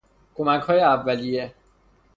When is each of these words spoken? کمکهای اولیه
کمکهای 0.35 0.79
اولیه 0.81 1.53